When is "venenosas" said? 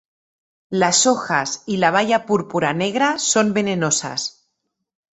3.53-4.49